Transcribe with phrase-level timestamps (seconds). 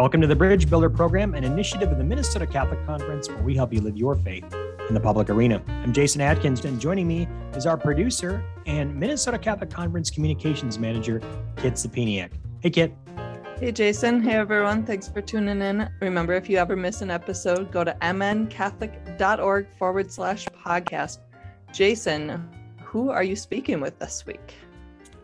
[0.00, 3.54] Welcome to the Bridge Builder Program, an initiative of the Minnesota Catholic Conference where we
[3.54, 4.46] help you live your faith
[4.88, 5.62] in the public arena.
[5.68, 11.20] I'm Jason Atkins, and joining me is our producer and Minnesota Catholic Conference Communications Manager,
[11.58, 12.30] Kit Sapiniak.
[12.60, 12.94] Hey, Kit.
[13.58, 14.22] Hey, Jason.
[14.22, 14.86] Hey, everyone.
[14.86, 15.90] Thanks for tuning in.
[16.00, 21.18] Remember, if you ever miss an episode, go to mncatholic.org forward slash podcast.
[21.74, 22.48] Jason,
[22.82, 24.54] who are you speaking with this week?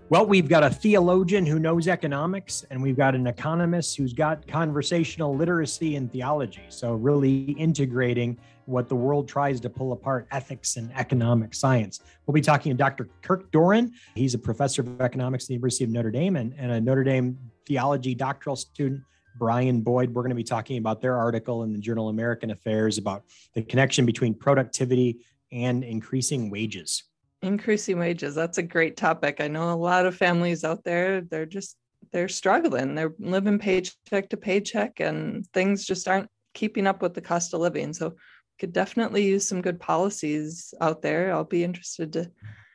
[0.08, 4.46] Well, we've got a theologian who knows economics, and we've got an economist who's got
[4.46, 6.62] conversational literacy and theology.
[6.68, 12.02] So, really integrating what the world tries to pull apart ethics and economic science.
[12.24, 13.08] We'll be talking to Dr.
[13.20, 13.94] Kirk Doran.
[14.14, 17.02] He's a professor of economics at the University of Notre Dame and, and a Notre
[17.02, 17.36] Dame
[17.66, 19.02] theology doctoral student.
[19.40, 22.96] Brian Boyd, we're going to be talking about their article in the Journal American Affairs
[22.96, 25.18] about the connection between productivity
[25.50, 27.02] and increasing wages.
[27.46, 28.34] Increasing wages.
[28.34, 29.40] That's a great topic.
[29.40, 31.76] I know a lot of families out there, they're just
[32.12, 32.94] they're struggling.
[32.94, 37.60] They're living paycheck to paycheck and things just aren't keeping up with the cost of
[37.60, 37.92] living.
[37.92, 38.14] So
[38.58, 41.32] could definitely use some good policies out there.
[41.32, 42.30] I'll be interested to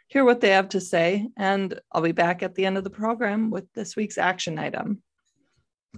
[0.07, 1.27] hear what they have to say.
[1.37, 5.01] And I'll be back at the end of the program with this week's action item.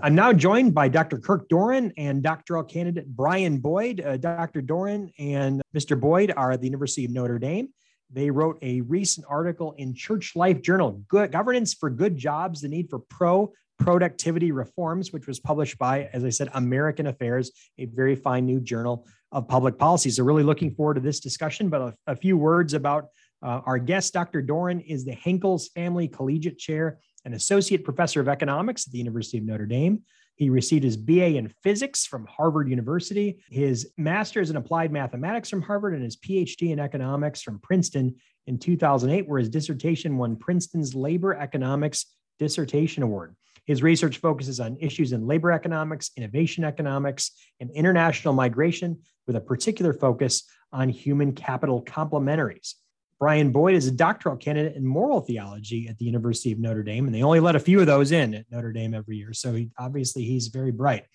[0.02, 1.20] I'm now joined by Dr.
[1.20, 4.02] Kirk Doran and doctoral candidate Brian Boyd.
[4.02, 4.62] Uh, Dr.
[4.62, 6.00] Doran and Mr.
[6.00, 7.70] Boyd are at the University of Notre Dame.
[8.14, 12.68] They wrote a recent article in Church Life Journal, Good Governance for Good Jobs, the
[12.68, 17.86] Need for Pro Productivity Reforms, which was published by, as I said, American Affairs, a
[17.86, 20.12] very fine new journal of public policy.
[20.12, 21.70] So, really looking forward to this discussion.
[21.70, 23.08] But a, a few words about
[23.42, 24.44] uh, our guest, Dr.
[24.44, 29.40] Doran, is the Henkels Family Collegiate Chair and Associate Professor of Economics at the University
[29.40, 30.04] of Notre Dame.
[30.36, 35.62] He received his BA in physics from Harvard University, his master's in applied mathematics from
[35.62, 38.16] Harvard, and his PhD in economics from Princeton
[38.48, 42.08] in 2008, where his dissertation won Princeton's Labor Economics
[42.40, 43.36] Dissertation Award.
[43.66, 49.42] His research focuses on issues in labor economics, innovation economics, and international migration, with a
[49.42, 50.44] particular focus
[50.74, 52.74] on human capital complementarities.
[53.20, 57.06] Brian Boyd is a doctoral candidate in moral theology at the University of Notre Dame,
[57.06, 59.34] and they only let a few of those in at Notre Dame every year.
[59.34, 61.06] So he, obviously, he's very bright.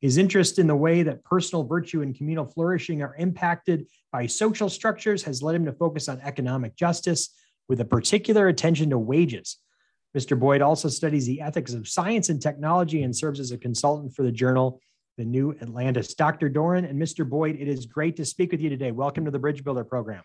[0.00, 4.68] His interest in the way that personal virtue and communal flourishing are impacted by social
[4.68, 7.30] structures has led him to focus on economic justice
[7.68, 9.56] with a particular attention to wages.
[10.16, 10.38] Mr.
[10.38, 14.22] Boyd also studies the ethics of science and technology and serves as a consultant for
[14.22, 14.80] the journal
[15.16, 16.14] The New Atlantis.
[16.14, 16.48] Dr.
[16.48, 17.28] Doran and Mr.
[17.28, 18.92] Boyd, it is great to speak with you today.
[18.92, 20.22] Welcome to the Bridge Builder program.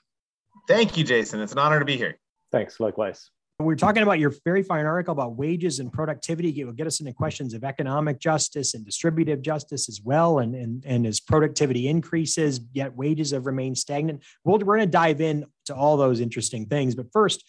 [0.68, 1.41] Thank you, Jason.
[1.41, 2.18] It's an honor to be here.
[2.51, 2.79] Thanks.
[2.79, 3.29] Likewise.
[3.59, 6.59] We're talking about your very fine article about wages and productivity.
[6.59, 10.40] It will get us into questions of economic justice and distributive justice as well.
[10.40, 14.24] And, and, and as productivity increases, yet wages have remained stagnant.
[14.44, 16.95] We'll, we're going to dive in to all those interesting things.
[16.95, 17.44] But first,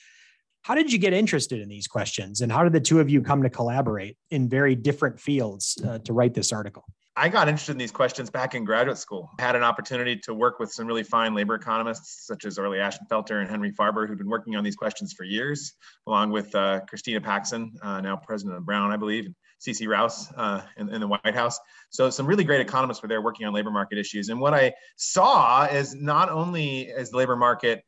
[0.63, 2.43] how did you get interested in these questions?
[2.43, 5.99] And how did the two of you come to collaborate in very different fields uh,
[6.01, 6.85] to write this article?
[7.17, 9.31] I got interested in these questions back in graduate school.
[9.39, 12.79] I had an opportunity to work with some really fine labor economists, such as Orley
[12.79, 15.75] Ashenfelter and Henry Farber, who've been working on these questions for years,
[16.09, 20.33] along with uh, Christina Paxson, uh, now president of Brown, I believe, and Ceci Rouse
[20.37, 21.61] uh, in, in, the White House.
[21.91, 24.29] So some really great economists were there working on labor market issues.
[24.29, 27.85] And what I saw is not only is the labor market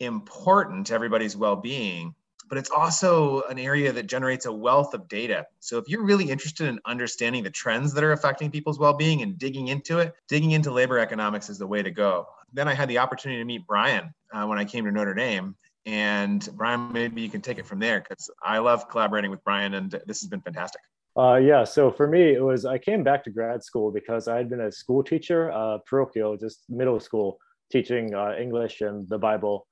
[0.00, 2.14] important to everybody's well-being,
[2.50, 5.46] but it's also an area that generates a wealth of data.
[5.60, 9.38] So if you're really interested in understanding the trends that are affecting people's well-being and
[9.38, 12.26] digging into it, digging into labor economics is the way to go.
[12.52, 15.54] Then I had the opportunity to meet Brian uh, when I came to Notre Dame.
[15.86, 19.74] And Brian, maybe you can take it from there because I love collaborating with Brian
[19.74, 20.82] and this has been fantastic.
[21.16, 24.36] Uh, yeah, so for me, it was I came back to grad school because I
[24.36, 27.38] had been a school teacher, uh, parochial, just middle school,
[27.70, 29.66] teaching uh, English and the Bible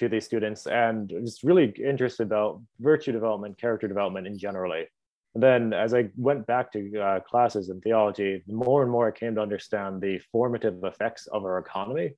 [0.00, 4.86] to these students and just really interested about virtue development, character development in generally.
[5.34, 9.12] And then as I went back to uh, classes in theology, more and more I
[9.12, 12.14] came to understand the formative effects of our economy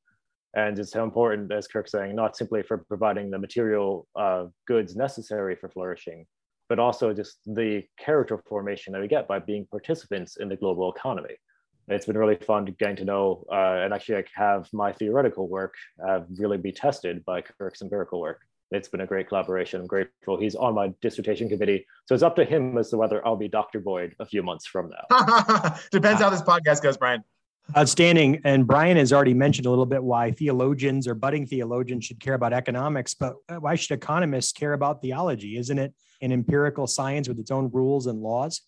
[0.55, 4.95] and just how important, as Kirk's saying, not simply for providing the material uh, goods
[4.95, 6.25] necessary for flourishing,
[6.69, 10.93] but also just the character formation that we get by being participants in the global
[10.93, 11.35] economy
[11.89, 15.75] it's been really fun getting to know uh, and actually like have my theoretical work
[16.07, 18.41] uh, really be tested by Kirk's empirical work.
[18.71, 19.83] It's been a great collaboration.
[19.83, 20.41] I'm grateful.
[20.41, 23.49] He's on my dissertation committee, so it's up to him as to whether I'll be
[23.49, 23.81] Dr.
[23.81, 25.77] Boyd a few months from now.
[25.91, 27.23] Depends how this podcast goes, Brian.
[27.77, 28.41] Outstanding.
[28.45, 32.35] And Brian has already mentioned a little bit why theologians or budding theologians should care
[32.35, 35.59] about economics, but why should economists care about theology?
[35.59, 38.63] Isn't it an empirical science with its own rules and laws?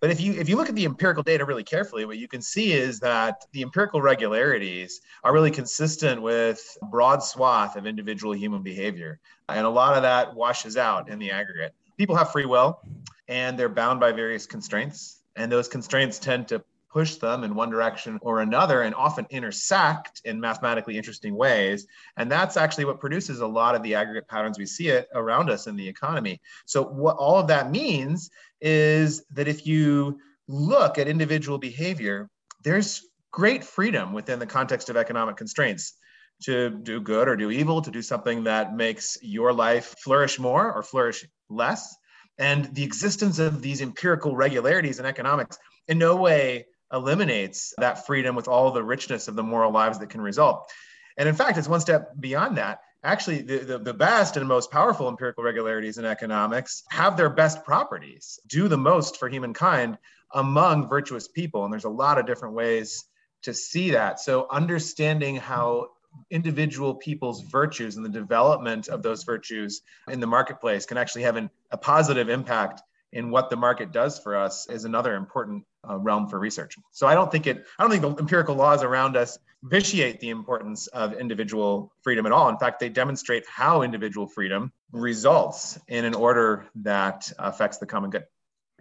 [0.00, 2.40] But if you if you look at the empirical data really carefully, what you can
[2.40, 6.60] see is that the empirical regularities are really consistent with
[6.90, 9.18] broad swath of individual human behavior.
[9.48, 11.74] And a lot of that washes out in the aggregate.
[11.96, 12.80] People have free will
[13.26, 15.22] and they're bound by various constraints.
[15.36, 20.20] And those constraints tend to push them in one direction or another and often intersect
[20.24, 21.86] in mathematically interesting ways.
[22.16, 25.50] And that's actually what produces a lot of the aggregate patterns we see it around
[25.50, 26.40] us in the economy.
[26.66, 28.30] So what all of that means
[28.60, 30.18] is that if you
[30.48, 32.30] look at individual behavior,
[32.64, 35.94] there's great freedom within the context of economic constraints
[36.42, 40.72] to do good or do evil, to do something that makes your life flourish more
[40.72, 41.94] or flourish less.
[42.38, 45.58] And the existence of these empirical regularities in economics
[45.88, 50.10] in no way eliminates that freedom with all the richness of the moral lives that
[50.10, 50.70] can result.
[51.16, 52.80] And in fact, it's one step beyond that.
[53.04, 57.64] Actually, the, the, the, best and most powerful empirical regularities in economics have their best
[57.64, 59.98] properties, do the most for humankind
[60.34, 61.64] among virtuous people.
[61.64, 63.04] And there's a lot of different ways
[63.42, 64.18] to see that.
[64.18, 65.88] So, understanding how
[66.30, 71.36] individual people's virtues and the development of those virtues in the marketplace can actually have
[71.36, 72.82] an, a positive impact
[73.12, 76.76] in what the market does for us is another important uh, realm for research.
[76.92, 80.30] So I don't think it, I don't think the empirical laws around us vitiate the
[80.30, 82.48] importance of individual freedom at all.
[82.48, 88.10] In fact, they demonstrate how individual freedom results in an order that affects the common
[88.10, 88.24] good.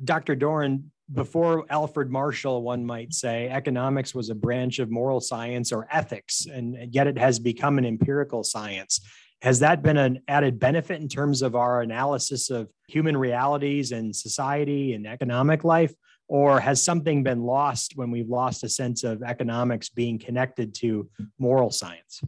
[0.04, 0.36] Dr.
[0.36, 5.88] Doran, before Alfred Marshall, one might say economics was a branch of moral science or
[5.92, 9.00] ethics, and yet it has become an empirical science.
[9.42, 14.16] Has that been an added benefit in terms of our analysis of human realities and
[14.16, 15.94] society and economic life?
[16.28, 21.10] Or has something been lost when we've lost a sense of economics being connected to
[21.40, 22.22] moral science?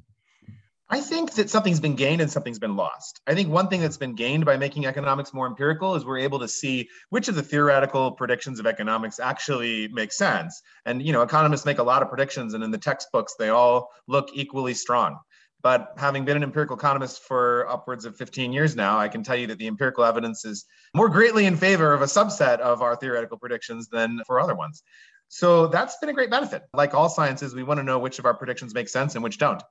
[0.91, 3.21] I think that something's been gained and something's been lost.
[3.27, 6.39] I think one thing that's been gained by making economics more empirical is we're able
[6.39, 10.63] to see which of the theoretical predictions of economics actually make sense.
[10.85, 13.91] And you know, economists make a lot of predictions and in the textbooks they all
[14.07, 15.19] look equally strong.
[15.61, 19.35] But having been an empirical economist for upwards of 15 years now, I can tell
[19.35, 22.95] you that the empirical evidence is more greatly in favor of a subset of our
[22.95, 24.83] theoretical predictions than for other ones.
[25.27, 26.63] So that's been a great benefit.
[26.73, 29.37] Like all sciences, we want to know which of our predictions make sense and which
[29.37, 29.61] don't.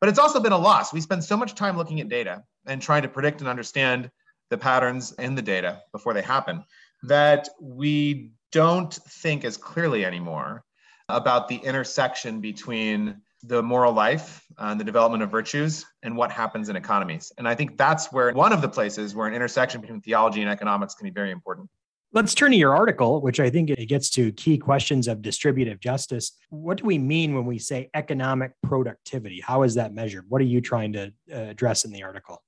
[0.00, 0.92] But it's also been a loss.
[0.92, 4.10] We spend so much time looking at data and trying to predict and understand
[4.50, 6.64] the patterns in the data before they happen
[7.02, 10.64] that we don't think as clearly anymore
[11.08, 16.68] about the intersection between the moral life and the development of virtues and what happens
[16.68, 17.32] in economies.
[17.38, 20.50] And I think that's where one of the places where an intersection between theology and
[20.50, 21.68] economics can be very important.
[22.12, 25.80] Let's turn to your article, which I think it gets to key questions of distributive
[25.80, 26.32] justice.
[26.48, 29.40] What do we mean when we say economic productivity?
[29.40, 30.24] How is that measured?
[30.28, 32.42] What are you trying to uh, address in the article?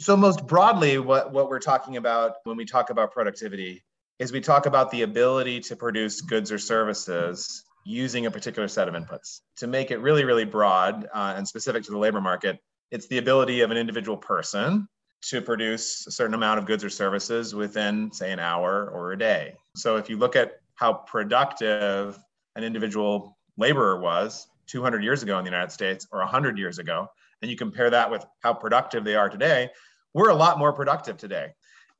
[0.00, 3.82] So, most broadly, what, what we're talking about when we talk about productivity
[4.18, 8.88] is we talk about the ability to produce goods or services using a particular set
[8.88, 9.40] of inputs.
[9.56, 12.58] To make it really, really broad uh, and specific to the labor market,
[12.90, 14.88] it's the ability of an individual person
[15.22, 19.18] to produce a certain amount of goods or services within, say, an hour or a
[19.18, 19.54] day.
[19.76, 22.18] So if you look at how productive
[22.56, 27.06] an individual laborer was 200 years ago in the United States or 100 years ago,
[27.40, 29.70] and you compare that with how productive they are today,
[30.14, 31.52] we're a lot more productive today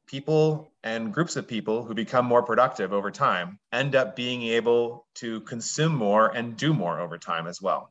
[0.06, 5.06] people and groups of people who become more productive over time end up being able
[5.14, 7.90] to consume more and do more over time as well.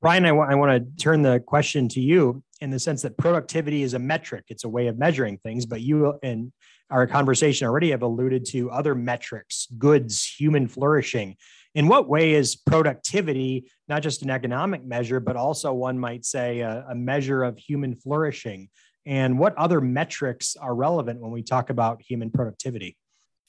[0.00, 3.18] Brian, I, w- I want to turn the question to you in the sense that
[3.18, 6.52] productivity is a metric, it's a way of measuring things, but you and
[6.90, 11.36] our conversation already have alluded to other metrics, goods, human flourishing.
[11.74, 16.60] In what way is productivity not just an economic measure, but also one might say
[16.60, 18.68] a, a measure of human flourishing?
[19.06, 22.96] And what other metrics are relevant when we talk about human productivity?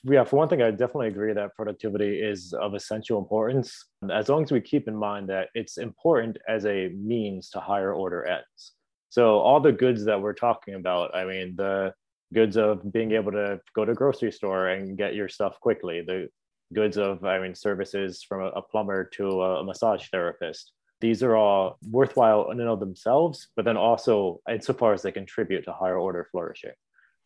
[0.04, 3.86] Yeah, for one thing, I definitely agree that productivity is of essential importance.
[4.12, 7.94] As long as we keep in mind that it's important as a means to higher
[7.94, 8.74] order ends.
[9.10, 11.94] So, all the goods that we're talking about, I mean, the
[12.34, 16.02] goods of being able to go to a grocery store and get your stuff quickly,
[16.02, 16.30] the
[16.74, 21.78] goods of, I mean, services from a plumber to a massage therapist, these are all
[21.90, 26.28] worthwhile in and of themselves, but then also insofar as they contribute to higher order
[26.32, 26.72] flourishing.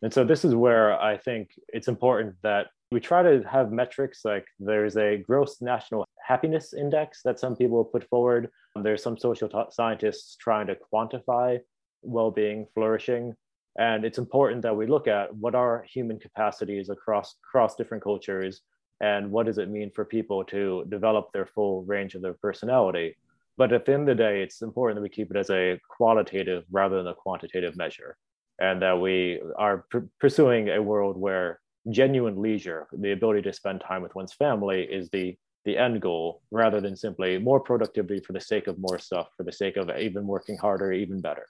[0.01, 4.21] And so this is where I think it's important that we try to have metrics
[4.23, 8.49] like there's a gross national happiness index that some people put forward.
[8.81, 11.59] There's some social t- scientists trying to quantify
[12.01, 13.33] well-being, flourishing.
[13.77, 18.61] And it's important that we look at what are human capacities across across different cultures
[19.01, 23.17] and what does it mean for people to develop their full range of their personality
[23.57, 25.79] but at the end of the day, it's important that we keep it as a
[25.89, 28.17] qualitative rather than a quantitative measure,
[28.59, 31.59] and that we are pr- pursuing a world where
[31.89, 35.35] genuine leisure, the ability to spend time with one's family, is the
[35.65, 39.43] the end goal rather than simply more productivity for the sake of more stuff, for
[39.43, 41.47] the sake of even working harder, even better.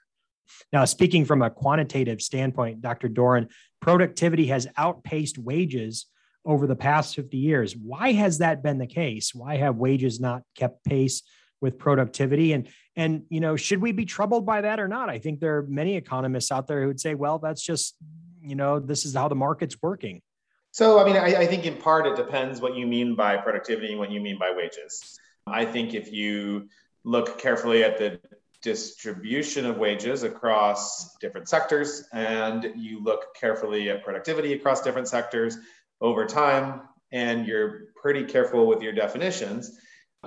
[0.72, 3.08] Now, speaking from a quantitative standpoint, Dr.
[3.08, 3.48] Doran,
[3.80, 6.06] productivity has outpaced wages
[6.46, 7.76] over the past 50 years.
[7.76, 9.34] Why has that been the case?
[9.34, 11.22] Why have wages not kept pace
[11.60, 12.52] with productivity?
[12.52, 15.10] And and you know, should we be troubled by that or not?
[15.10, 17.96] I think there are many economists out there who would say, well, that's just,
[18.42, 20.22] you know, this is how the market's working.
[20.70, 23.90] So, I mean, I, I think in part it depends what you mean by productivity
[23.92, 25.18] and what you mean by wages.
[25.46, 26.68] I think if you
[27.04, 28.20] look carefully at the
[28.62, 35.56] distribution of wages across different sectors and you look carefully at productivity across different sectors
[36.00, 36.82] over time
[37.12, 39.78] and you're pretty careful with your definitions,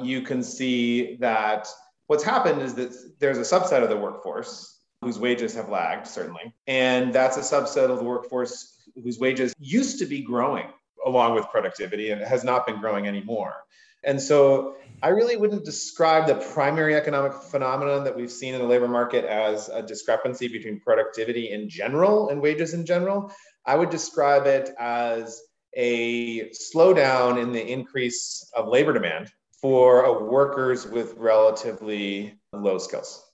[0.02, 1.68] you can see that
[2.08, 6.54] what's happened is that there's a subset of the workforce whose wages have lagged, certainly.
[6.68, 10.68] And that's a subset of the workforce whose wages used to be growing
[11.06, 13.56] along with productivity and has not been growing anymore.
[14.04, 18.68] And so I really wouldn't describe the primary economic phenomenon that we've seen in the
[18.68, 23.32] labor market as a discrepancy between productivity in general and wages in general.
[23.66, 25.42] I would describe it as
[25.76, 29.32] a slowdown in the increase of labor demand
[29.62, 33.30] for workers with relatively low skills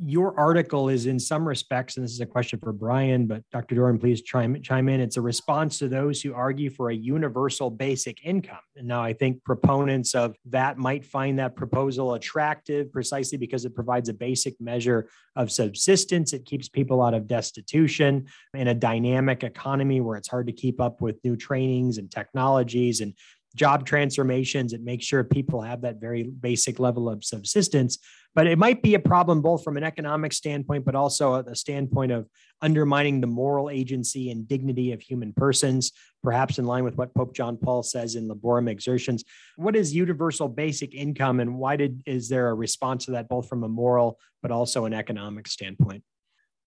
[0.00, 3.74] your article is in some respects, and this is a question for Brian, but Dr.
[3.74, 5.00] Doran, please chime, chime in.
[5.00, 8.58] It's a response to those who argue for a universal basic income.
[8.76, 13.74] And now I think proponents of that might find that proposal attractive precisely because it
[13.74, 16.32] provides a basic measure of subsistence.
[16.32, 20.80] It keeps people out of destitution in a dynamic economy where it's hard to keep
[20.80, 23.14] up with new trainings and technologies and
[23.58, 24.72] job transformations.
[24.72, 27.98] It makes sure people have that very basic level of subsistence.
[28.34, 32.12] But it might be a problem both from an economic standpoint, but also a standpoint
[32.12, 32.28] of
[32.62, 37.34] undermining the moral agency and dignity of human persons, perhaps in line with what Pope
[37.34, 39.22] John Paul says in Laborem Exercens.
[39.56, 43.48] What is universal basic income, and why did is there a response to that both
[43.48, 46.04] from a moral but also an economic standpoint?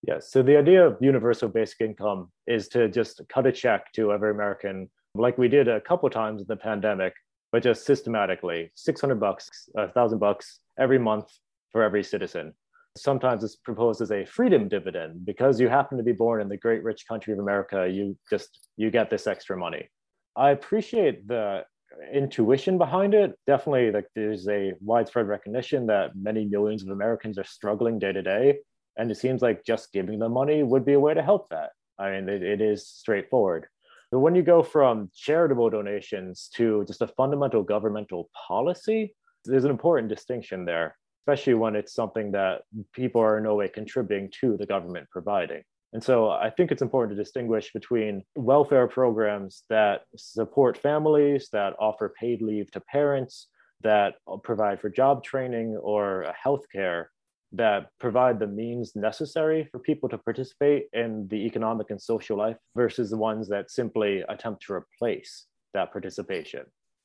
[0.06, 0.30] Yes.
[0.32, 4.32] So the idea of universal basic income is to just cut a check to every
[4.32, 7.14] American like we did a couple times in the pandemic,
[7.50, 11.26] but just systematically 600 bucks, a thousand bucks every month
[11.70, 12.54] for every citizen.
[12.96, 16.56] Sometimes it's proposed as a freedom dividend because you happen to be born in the
[16.56, 19.88] great rich country of America, you just you get this extra money.
[20.36, 21.64] I appreciate the
[22.12, 23.38] intuition behind it.
[23.46, 28.22] Definitely like there's a widespread recognition that many millions of Americans are struggling day to
[28.22, 28.58] day.
[28.96, 31.70] And it seems like just giving them money would be a way to help that.
[31.98, 33.66] I mean, it, it is straightforward.
[34.12, 39.14] But when you go from charitable donations to just a fundamental governmental policy,
[39.46, 42.60] there's an important distinction there, especially when it's something that
[42.92, 45.62] people are in no way contributing to the government providing.
[45.94, 51.72] And so I think it's important to distinguish between welfare programs that support families, that
[51.80, 53.48] offer paid leave to parents,
[53.82, 57.06] that provide for job training or healthcare,
[57.52, 62.56] that provide the means necessary for people to participate in the economic and social life
[62.74, 66.62] versus the ones that simply attempt to replace that participation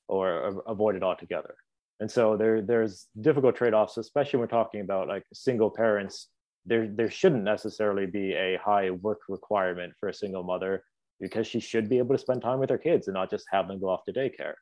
[0.07, 1.55] or avoid it altogether.
[1.99, 6.29] And so there, there's difficult trade-offs, especially when we're talking about like single parents.
[6.65, 10.83] There, there shouldn't necessarily be a high work requirement for a single mother
[11.19, 13.67] because she should be able to spend time with her kids and not just have
[13.67, 14.53] them go off to daycare.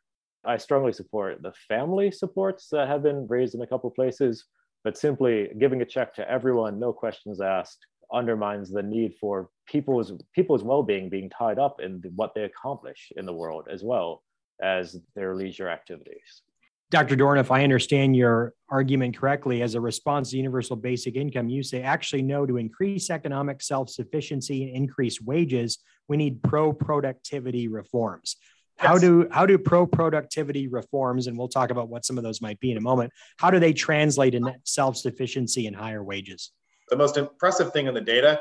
[0.45, 4.45] I strongly support the family supports that have been raised in a couple places
[4.85, 10.13] but simply giving a check to everyone, no questions asked, undermines the need for people's
[10.33, 14.23] people's well-being being tied up in what they accomplish in the world as well
[14.61, 16.43] as their leisure activities.
[16.91, 17.15] Dr.
[17.15, 21.63] Doran, if I understand your argument correctly, as a response to universal basic income, you
[21.63, 27.67] say actually no, to increase economic self sufficiency and increase wages, we need pro productivity
[27.67, 28.35] reforms.
[28.77, 32.41] How do how do pro productivity reforms, and we'll talk about what some of those
[32.41, 33.11] might be in a moment.
[33.37, 36.51] How do they translate in self sufficiency and higher wages?
[36.89, 38.39] The most impressive thing in the data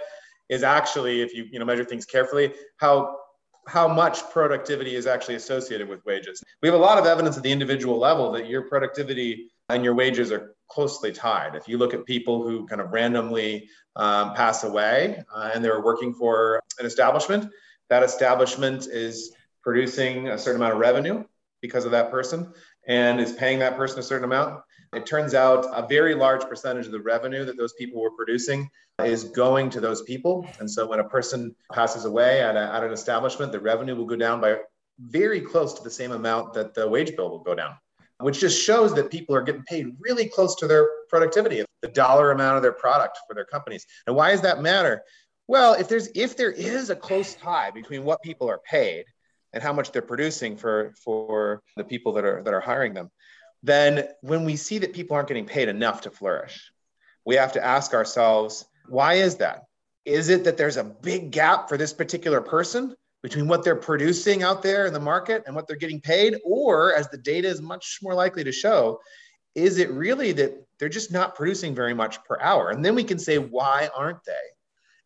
[0.49, 3.17] is actually, if you you know measure things carefully, how
[3.67, 6.43] how much productivity is actually associated with wages.
[6.63, 9.95] We have a lot of evidence at the individual level that your productivity and your
[9.95, 11.55] wages are closely tied.
[11.55, 15.81] If you look at people who kind of randomly um, pass away uh, and they're
[15.81, 17.51] working for an establishment,
[17.89, 19.33] that establishment is
[19.65, 21.25] producing a certain amount of revenue
[21.63, 22.53] because of that person
[22.87, 24.61] and is paying that person a certain amount.
[24.93, 28.69] It turns out a very large percentage of the revenue that those people were producing
[29.03, 30.47] is going to those people.
[30.61, 34.05] And so when a person passes away at, a, at an establishment, the revenue will
[34.05, 34.59] go down by
[35.01, 37.75] very close to the same amount that the wage bill will go down,
[38.21, 42.31] which just shows that people are getting paid really close to their productivity, the dollar
[42.31, 43.85] amount of their product for their companies.
[44.07, 45.03] And why does that matter?
[45.49, 49.05] Well, if there's if there is a close tie between what people are paid
[49.55, 53.11] and how much they're producing for for the people that are that are hiring them
[53.63, 56.71] then when we see that people aren't getting paid enough to flourish
[57.25, 59.63] we have to ask ourselves why is that
[60.05, 64.43] is it that there's a big gap for this particular person between what they're producing
[64.43, 66.37] out there in the market and what they're getting paid?
[66.45, 69.01] Or, as the data is much more likely to show,
[69.55, 72.69] is it really that they're just not producing very much per hour?
[72.69, 74.33] And then we can say, why aren't they?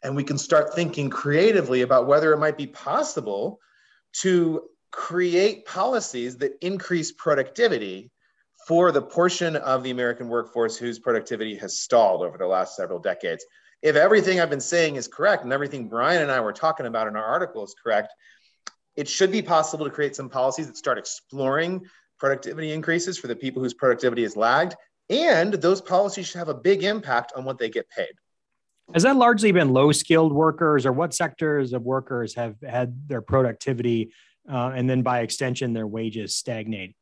[0.03, 3.61] And we can start thinking creatively about whether it might be possible
[4.23, 8.11] to create policies that increase productivity
[8.67, 12.99] for the portion of the American workforce whose productivity has stalled over the last several
[12.99, 13.45] decades
[13.83, 17.07] if everything I've been saying is correct and everything Brian and I were talking about
[17.07, 18.13] in our article is correct,
[18.97, 21.87] it should be possible to create some policies that start exploring
[22.19, 24.75] productivity increases for the people whose productivity is lagged.
[25.09, 28.13] And those policies should have a big impact on what they get paid.
[28.95, 33.21] Has that largely been low skilled workers, or what sectors of workers have had their
[33.21, 34.13] productivity
[34.51, 36.97] uh, and then by extension their wages stagnate?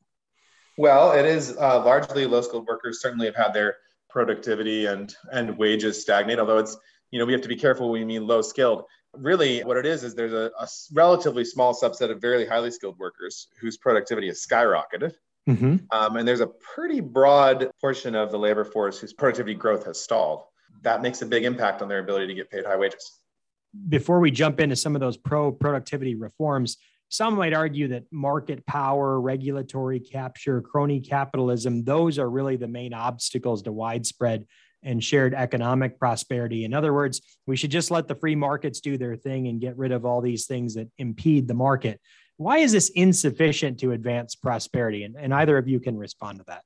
[0.76, 3.76] Well, it is uh, largely low skilled workers certainly have had their
[4.10, 6.38] productivity and and wages stagnate.
[6.38, 6.76] Although it's
[7.10, 8.84] you know we have to be careful when we mean low skilled.
[9.14, 12.98] Really, what it is is there's a, a relatively small subset of very highly skilled
[12.98, 15.14] workers whose productivity has skyrocketed.
[15.48, 15.76] Mm-hmm.
[15.92, 20.00] Um, and there's a pretty broad portion of the labor force whose productivity growth has
[20.00, 20.42] stalled.
[20.82, 23.20] That makes a big impact on their ability to get paid high wages.
[23.88, 26.78] Before we jump into some of those pro productivity reforms,
[27.08, 32.94] some might argue that market power, regulatory capture, crony capitalism, those are really the main
[32.94, 34.46] obstacles to widespread
[34.82, 36.64] and shared economic prosperity.
[36.64, 39.76] In other words, we should just let the free markets do their thing and get
[39.76, 42.00] rid of all these things that impede the market.
[42.38, 45.04] Why is this insufficient to advance prosperity?
[45.04, 46.62] And, and either of you can respond to that.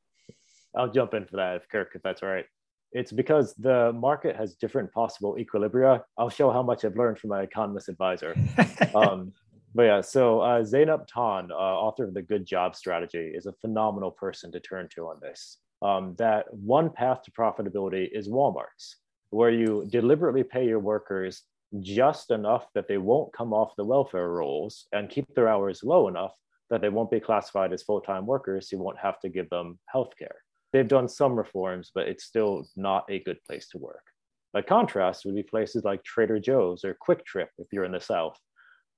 [0.74, 2.46] I'll jump in for that, if Kirk, if that's all right.
[2.92, 6.02] It's because the market has different possible equilibria.
[6.18, 8.34] I'll show how much I've learned from my economist advisor.
[8.94, 9.32] um,
[9.74, 13.52] but yeah, so uh, Zeynep Ton, uh, author of The Good Job Strategy, is a
[13.52, 15.58] phenomenal person to turn to on this.
[15.82, 18.96] Um, that one path to profitability is Walmart's,
[19.30, 21.44] where you deliberately pay your workers
[21.78, 26.08] just enough that they won't come off the welfare rolls and keep their hours low
[26.08, 26.34] enough
[26.68, 28.70] that they won't be classified as full-time workers.
[28.72, 30.36] You won't have to give them health care.
[30.72, 34.04] They've done some reforms, but it's still not a good place to work.
[34.52, 38.38] By contrast, would be places like Trader Joe's or QuikTrip if you're in the South,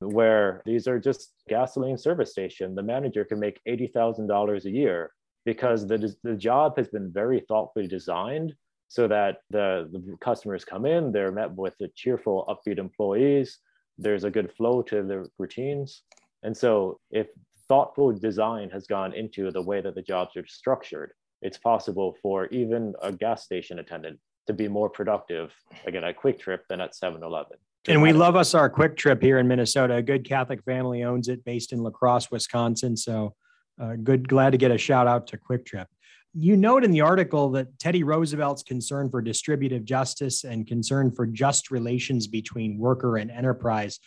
[0.00, 2.74] where these are just gasoline service station.
[2.74, 5.12] The manager can make $80,000 a year
[5.44, 8.54] because the, the job has been very thoughtfully designed
[8.88, 13.58] so that the, the customers come in, they're met with the cheerful, upbeat employees.
[13.98, 16.02] There's a good flow to the routines.
[16.42, 17.28] And so if
[17.68, 22.46] thoughtful design has gone into the way that the jobs are structured, it's possible for
[22.46, 25.52] even a gas station attendant to be more productive,
[25.86, 27.58] again, at QuikTrip than at 7 Eleven.
[27.88, 29.96] And we love us our Kwik Trip here in Minnesota.
[29.96, 32.96] A good Catholic family owns it, based in La Crosse, Wisconsin.
[32.96, 33.34] So,
[33.80, 35.88] uh, good, glad to get a shout out to Kwik Trip.
[36.32, 41.26] You note in the article that Teddy Roosevelt's concern for distributive justice and concern for
[41.26, 43.98] just relations between worker and enterprise.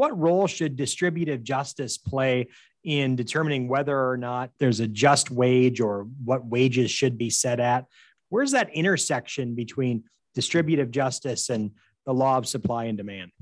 [0.00, 2.48] What role should distributive justice play
[2.84, 7.60] in determining whether or not there's a just wage or what wages should be set
[7.60, 7.84] at?
[8.30, 11.72] Where's that intersection between distributive justice and
[12.06, 13.32] the law of supply and demand?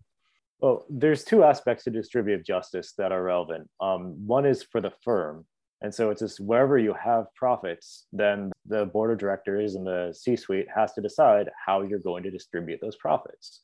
[0.58, 3.70] Well, there's two aspects to distributive justice that are relevant.
[3.80, 5.46] Um, one is for the firm.
[5.80, 10.12] And so it's just wherever you have profits, then the board of directors and the
[10.12, 13.60] C suite has to decide how you're going to distribute those profits.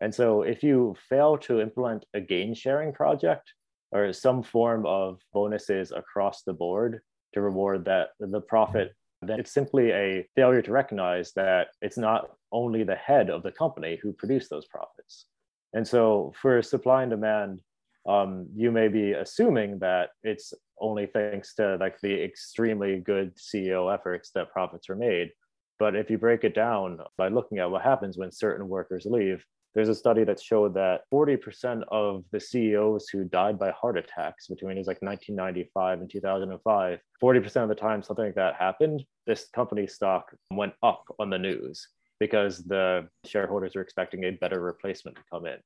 [0.00, 3.52] And so if you fail to implement a gain sharing project
[3.92, 7.00] or some form of bonuses across the board
[7.32, 8.92] to reward that the profit
[9.28, 13.52] then it's simply a failure to recognize that it's not only the head of the
[13.52, 15.26] company who produced those profits.
[15.72, 17.60] And so for supply and demand,
[18.08, 23.92] um, you may be assuming that it's only thanks to like the extremely good CEO
[23.92, 25.30] efforts that profits are made.
[25.78, 29.44] But if you break it down by looking at what happens when certain workers leave,
[29.74, 34.46] there's a study that showed that 40% of the CEOs who died by heart attacks
[34.46, 39.86] between like 1995 and 2005, 40% of the time something like that happened, this company
[39.86, 41.88] stock went up on the news
[42.20, 45.58] because the shareholders are expecting a better replacement to come in.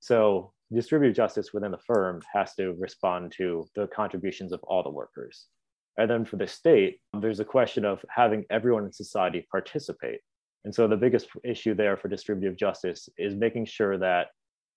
[0.00, 4.90] So distributive justice within the firm has to respond to the contributions of all the
[4.90, 5.46] workers.
[5.96, 10.20] And then for the state, there's a question of having everyone in society participate.
[10.64, 14.28] And so the biggest issue there for distributive justice is making sure that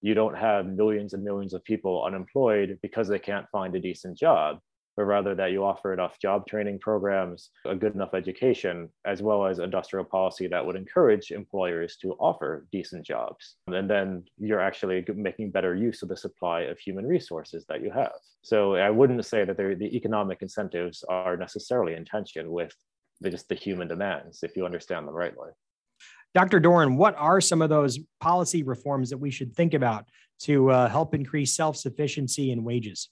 [0.02, 4.18] you don't have millions and millions of people unemployed because they can't find a decent
[4.18, 4.60] job,
[4.98, 9.46] but rather that you offer enough job training programs, a good enough education, as well
[9.46, 13.56] as industrial policy that would encourage employers to offer decent jobs.
[13.68, 17.92] And then you're actually making better use of the supply of human resources that you
[17.92, 18.14] have.
[18.42, 22.74] So I wouldn't say that the economic incentives are necessarily in tension with
[23.24, 25.50] just the human demands, if you understand them rightly
[26.34, 26.60] Dr.
[26.60, 30.06] Doran, what are some of those policy reforms that we should think about
[30.42, 33.10] to uh, help increase self sufficiency in wages?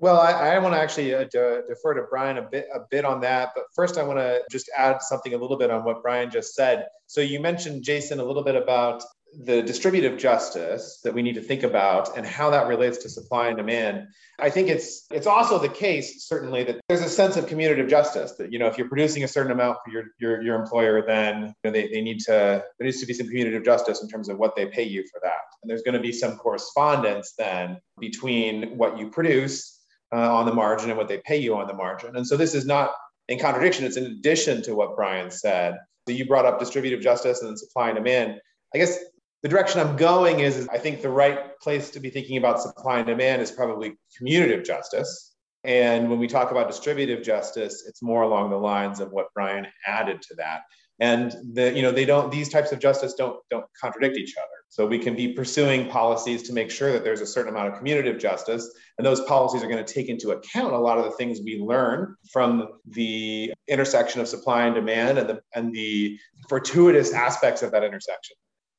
[0.00, 3.04] Well, I, I want to actually uh, de- defer to Brian a bit a bit
[3.04, 6.02] on that, but first I want to just add something a little bit on what
[6.02, 6.86] Brian just said.
[7.06, 9.02] So you mentioned Jason a little bit about
[9.44, 13.48] the distributive justice that we need to think about and how that relates to supply
[13.48, 14.06] and demand.
[14.38, 18.32] I think it's it's also the case certainly that there's a sense of commutative justice
[18.38, 21.42] that you know if you're producing a certain amount for your your, your employer, then
[21.42, 24.28] you know, they, they need to there needs to be some commutative justice in terms
[24.28, 25.38] of what they pay you for that.
[25.62, 29.78] And there's going to be some correspondence then between what you produce
[30.12, 32.16] uh, on the margin and what they pay you on the margin.
[32.16, 32.90] And so this is not
[33.28, 35.76] in contradiction, it's in addition to what Brian said.
[36.08, 38.40] So you brought up distributive justice and supply and demand.
[38.74, 38.98] I guess
[39.42, 42.60] the direction I'm going is, is I think the right place to be thinking about
[42.60, 45.36] supply and demand is probably commutative justice.
[45.64, 49.66] And when we talk about distributive justice, it's more along the lines of what Brian
[49.86, 50.62] added to that.
[51.00, 54.48] And the you know they don't these types of justice don't don't contradict each other.
[54.68, 57.80] So we can be pursuing policies to make sure that there's a certain amount of
[57.80, 58.68] commutative justice.
[58.98, 61.60] And those policies are going to take into account a lot of the things we
[61.60, 67.70] learn from the intersection of supply and demand and the and the fortuitous aspects of
[67.70, 68.36] that intersection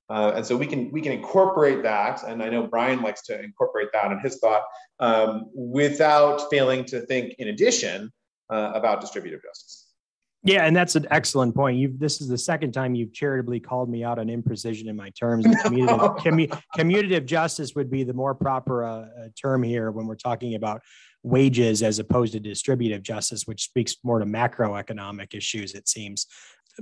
[0.10, 3.42] uh, and so we can we can incorporate that, and I know Brian likes to
[3.42, 4.64] incorporate that in his thought,
[5.00, 8.12] um, without failing to think in addition
[8.50, 9.90] uh, about distributive justice.
[10.44, 11.78] Yeah, and that's an excellent point.
[11.78, 15.10] You've this is the second time you've charitably called me out on imprecision in my
[15.12, 15.46] terms.
[15.64, 19.06] Commutative, commu, commutative justice would be the more proper uh, uh,
[19.40, 20.82] term here when we're talking about
[21.24, 25.74] wages as opposed to distributive justice, which speaks more to macroeconomic issues.
[25.74, 26.26] It seems.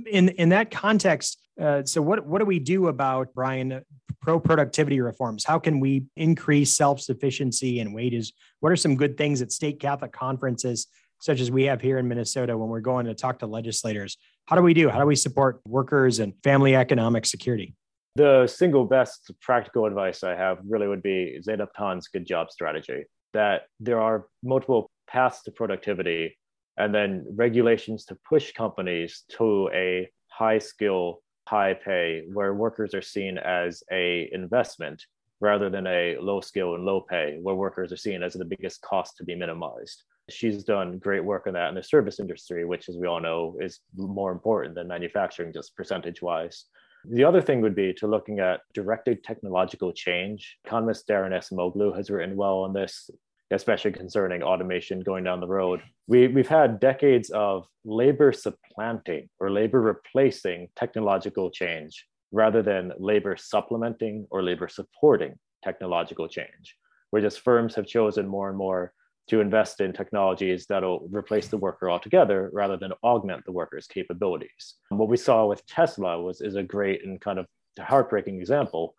[0.06, 3.82] In in that context, uh, so what what do we do about Brian
[4.20, 5.44] pro productivity reforms?
[5.44, 8.32] How can we increase self sufficiency and wages?
[8.60, 10.86] What are some good things at state Catholic conferences?
[11.20, 14.16] such as we have here in Minnesota when we're going to talk to legislators.
[14.46, 14.88] How do we do?
[14.88, 17.74] How do we support workers and family economic security?
[18.14, 21.40] The single best practical advice I have really would be
[21.76, 26.36] Khan's good job strategy that there are multiple paths to productivity
[26.78, 33.02] and then regulations to push companies to a high skill, high pay where workers are
[33.02, 35.04] seen as a investment
[35.40, 38.80] rather than a low skill and low pay where workers are seen as the biggest
[38.82, 42.88] cost to be minimized she's done great work on that in the service industry, which,
[42.88, 46.66] as we all know, is more important than manufacturing, just percentage wise.
[47.04, 50.58] The other thing would be to looking at directed technological change.
[50.64, 53.08] Economist Acemoglu has written well on this,
[53.50, 55.80] especially concerning automation going down the road.
[56.06, 63.36] We, we've had decades of labor supplanting or labor replacing technological change rather than labor
[63.38, 65.34] supplementing or labor supporting
[65.64, 66.76] technological change,
[67.10, 68.92] where just firms have chosen more and more
[69.28, 74.74] to invest in technologies that'll replace the worker altogether rather than augment the worker's capabilities.
[74.88, 77.46] What we saw with Tesla was is a great and kind of
[77.78, 78.94] heartbreaking example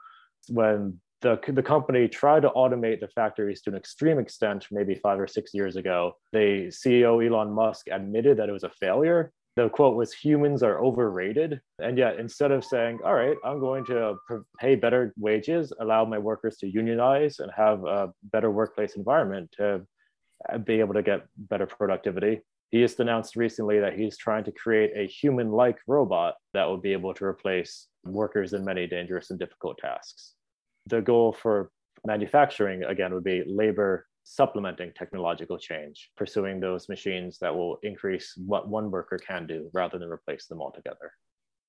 [0.48, 5.20] when the, the company tried to automate the factories to an extreme extent maybe five
[5.20, 6.14] or six years ago.
[6.32, 9.32] The CEO Elon Musk admitted that it was a failure.
[9.56, 11.60] The quote was humans are overrated.
[11.80, 14.16] And yet, instead of saying, all right, I'm going to
[14.60, 19.86] pay better wages, allow my workers to unionize and have a better workplace environment to
[20.50, 22.40] uh, be able to get better productivity.
[22.72, 26.78] He just announced recently that he's trying to create a human like robot that will
[26.78, 30.36] be able to replace workers in many dangerous and difficult tasks.
[30.90, 31.72] The goal for
[32.06, 38.68] manufacturing, again, would be labor supplementing technological change, pursuing those machines that will increase what
[38.68, 41.12] one worker can do rather than replace them altogether.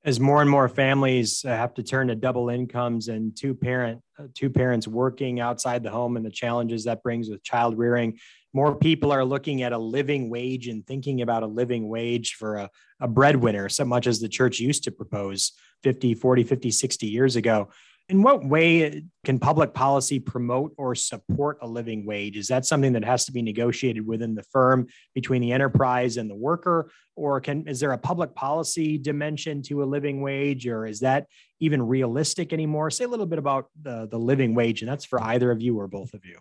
[0.04, 4.00] As more and more families have to turn to double incomes and two parent
[4.34, 8.18] two parents working outside the home and the challenges that brings with child rearing
[8.52, 12.56] more people are looking at a living wage and thinking about a living wage for
[12.56, 15.52] a, a breadwinner so much as the church used to propose
[15.82, 17.68] 50 40 50 60 years ago
[18.10, 22.36] in what way can public policy promote or support a living wage?
[22.36, 26.28] Is that something that has to be negotiated within the firm between the enterprise and
[26.28, 26.90] the worker?
[27.14, 31.26] Or can is there a public policy dimension to a living wage, or is that
[31.60, 32.90] even realistic anymore?
[32.90, 35.78] Say a little bit about the, the living wage, and that's for either of you
[35.78, 36.38] or both of you.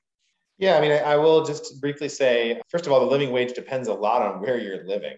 [0.58, 3.88] Yeah, I mean, I, will just briefly say first of all, the living wage depends
[3.88, 5.16] a lot on where you're living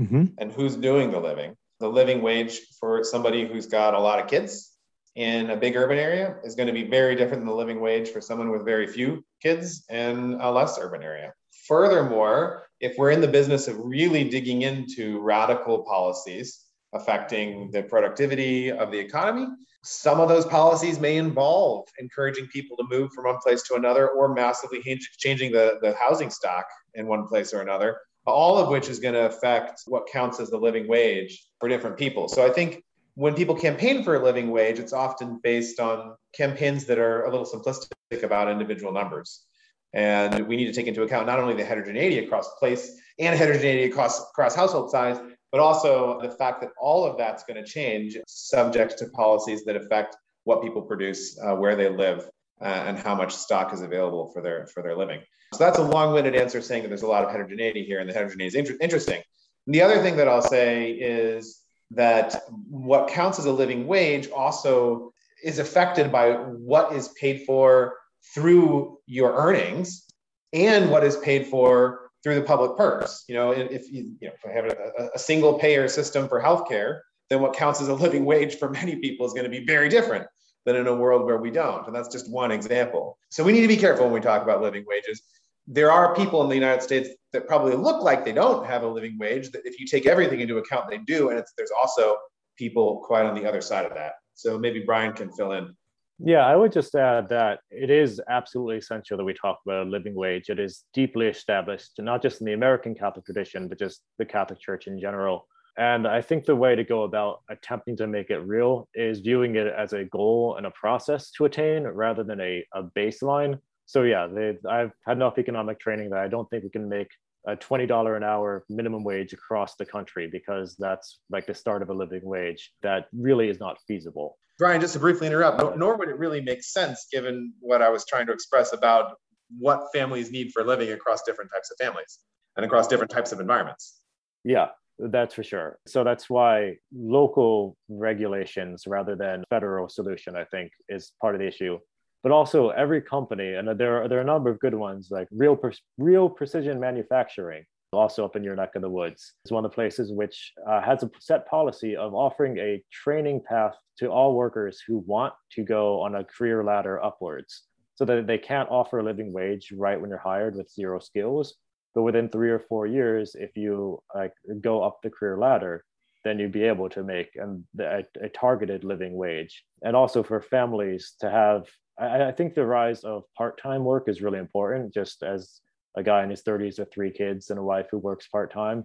[0.00, 0.26] mm-hmm.
[0.38, 1.56] and who's doing the living.
[1.80, 4.73] The living wage for somebody who's got a lot of kids
[5.14, 8.08] in a big urban area is going to be very different than the living wage
[8.08, 11.32] for someone with very few kids in a less urban area.
[11.68, 18.70] Furthermore, if we're in the business of really digging into radical policies affecting the productivity
[18.70, 19.46] of the economy,
[19.82, 24.08] some of those policies may involve encouraging people to move from one place to another
[24.10, 24.82] or massively
[25.18, 29.14] changing the, the housing stock in one place or another, all of which is going
[29.14, 32.28] to affect what counts as the living wage for different people.
[32.28, 32.83] So I think
[33.14, 37.30] when people campaign for a living wage, it's often based on campaigns that are a
[37.30, 39.44] little simplistic about individual numbers.
[39.92, 43.84] And we need to take into account not only the heterogeneity across place and heterogeneity
[43.84, 45.18] across, across household size,
[45.52, 49.76] but also the fact that all of that's going to change subject to policies that
[49.76, 52.28] affect what people produce, uh, where they live,
[52.60, 55.20] uh, and how much stock is available for their for their living.
[55.52, 58.12] So that's a long-winded answer saying that there's a lot of heterogeneity here, and the
[58.12, 59.22] heterogeneity is inter- interesting.
[59.66, 64.28] And the other thing that I'll say is that what counts as a living wage
[64.30, 67.94] also is affected by what is paid for
[68.34, 70.04] through your earnings
[70.52, 73.24] and what is paid for through the public purse.
[73.28, 76.40] You know, if you, you know, if I have a, a single payer system for
[76.40, 79.64] healthcare, then what counts as a living wage for many people is going to be
[79.64, 80.26] very different
[80.64, 81.86] than in a world where we don't.
[81.86, 83.18] And that's just one example.
[83.28, 85.22] So we need to be careful when we talk about living wages.
[85.66, 88.88] There are people in the United States that probably look like they don't have a
[88.88, 91.30] living wage, that if you take everything into account, they do.
[91.30, 92.16] And there's also
[92.56, 94.12] people quite on the other side of that.
[94.34, 95.74] So maybe Brian can fill in.
[96.18, 99.90] Yeah, I would just add that it is absolutely essential that we talk about a
[99.90, 100.48] living wage.
[100.48, 104.60] It is deeply established, not just in the American Catholic tradition, but just the Catholic
[104.60, 105.48] Church in general.
[105.76, 109.56] And I think the way to go about attempting to make it real is viewing
[109.56, 113.58] it as a goal and a process to attain rather than a, a baseline.
[113.86, 117.08] So, yeah, they, I've had enough economic training that I don't think we can make
[117.46, 121.90] a $20 an hour minimum wage across the country because that's like the start of
[121.90, 122.72] a living wage.
[122.82, 124.38] That really is not feasible.
[124.58, 128.04] Brian, just to briefly interrupt, nor would it really make sense given what I was
[128.06, 129.16] trying to express about
[129.58, 132.20] what families need for living across different types of families
[132.56, 134.00] and across different types of environments.
[134.44, 134.68] Yeah,
[134.98, 135.78] that's for sure.
[135.86, 141.48] So that's why local regulations rather than federal solution, I think, is part of the
[141.48, 141.78] issue.
[142.24, 145.28] But also every company, and there are, there are a number of good ones like
[145.30, 145.60] Reel,
[145.98, 149.34] Reel Precision Manufacturing, also up in your neck of the woods.
[149.44, 153.42] It's one of the places which uh, has a set policy of offering a training
[153.46, 158.26] path to all workers who want to go on a career ladder upwards so that
[158.26, 161.54] they can't offer a living wage right when you're hired with zero skills
[161.94, 165.84] but within three or four years if you like go up the career ladder
[166.24, 170.40] then you'd be able to make um, a, a targeted living wage and also for
[170.40, 171.66] families to have
[171.98, 175.60] I, I think the rise of part-time work is really important just as
[175.96, 178.84] a guy in his 30s with three kids and a wife who works part-time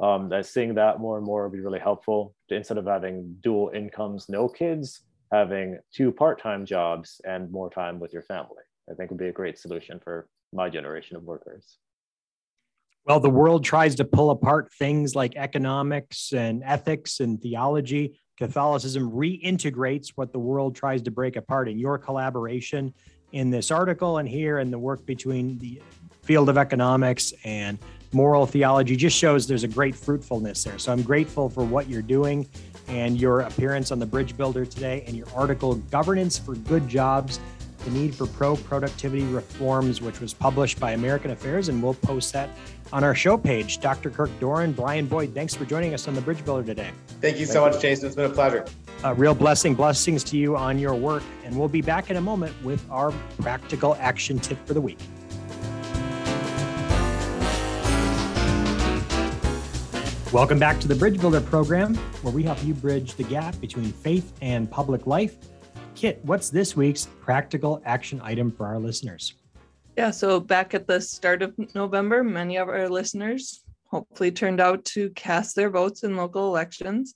[0.00, 3.70] um, that seeing that more and more would be really helpful instead of having dual
[3.74, 9.10] incomes no kids having two part-time jobs and more time with your family i think
[9.10, 11.78] would be a great solution for my generation of workers
[13.06, 18.18] well, the world tries to pull apart things like economics and ethics and theology.
[18.36, 21.68] Catholicism reintegrates what the world tries to break apart.
[21.68, 22.92] In your collaboration
[23.32, 25.80] in this article and here, and the work between the
[26.22, 27.78] field of economics and
[28.12, 30.78] moral theology just shows there's a great fruitfulness there.
[30.78, 32.46] So I'm grateful for what you're doing
[32.88, 37.40] and your appearance on the Bridge Builder today and your article, Governance for Good Jobs
[37.86, 41.68] The Need for Pro Productivity Reforms, which was published by American Affairs.
[41.68, 42.50] And we'll post that
[42.92, 43.78] on our show page.
[43.78, 44.10] Dr.
[44.10, 46.90] Kirk Doran, Brian Boyd, thanks for joining us on the Bridge Builder today.
[47.20, 47.90] Thank you so Thank much, you.
[47.90, 48.06] Jason.
[48.08, 48.64] It's been a pleasure.
[49.04, 49.76] A real blessing.
[49.76, 51.22] Blessings to you on your work.
[51.44, 54.98] And we'll be back in a moment with our practical action tip for the week.
[60.32, 63.92] Welcome back to the Bridge Builder program, where we help you bridge the gap between
[63.92, 65.36] faith and public life.
[65.96, 69.32] Kit, what's this week's practical action item for our listeners?
[69.96, 74.84] Yeah, so back at the start of November, many of our listeners hopefully turned out
[74.84, 77.14] to cast their votes in local elections.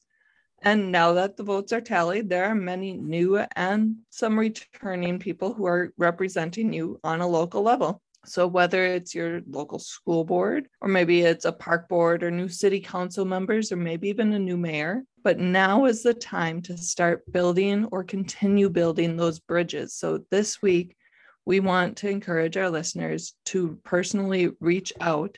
[0.63, 5.53] And now that the votes are tallied, there are many new and some returning people
[5.53, 8.01] who are representing you on a local level.
[8.25, 12.49] So, whether it's your local school board, or maybe it's a park board, or new
[12.49, 16.77] city council members, or maybe even a new mayor, but now is the time to
[16.77, 19.95] start building or continue building those bridges.
[19.95, 20.97] So, this week,
[21.45, 25.37] we want to encourage our listeners to personally reach out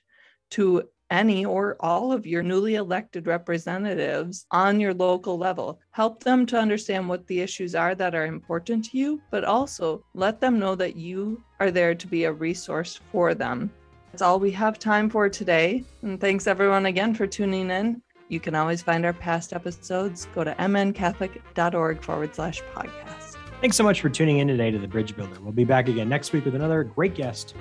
[0.51, 5.79] to any or all of your newly elected representatives on your local level.
[5.91, 10.03] Help them to understand what the issues are that are important to you, but also
[10.15, 13.71] let them know that you are there to be a resource for them.
[14.11, 15.85] That's all we have time for today.
[16.03, 18.03] And thanks everyone again for tuning in.
[18.29, 20.27] You can always find our past episodes.
[20.35, 23.37] Go to mncatholic.org forward slash podcast.
[23.61, 25.41] Thanks so much for tuning in today to the Bridge Builder.
[25.41, 27.55] We'll be back again next week with another great guest,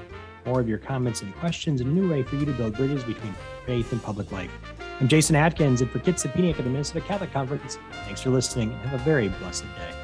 [0.46, 3.04] more of your comments and questions, and a new way for you to build bridges
[3.04, 4.52] between faith and public life.
[5.00, 8.72] I'm Jason Atkins, and for Kit Sapiniak at the Minnesota Catholic Conference, thanks for listening
[8.72, 10.01] and have a very blessed day.